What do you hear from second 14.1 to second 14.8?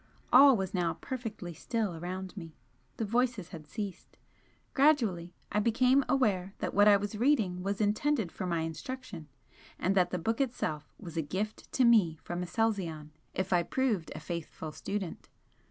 a 'faithful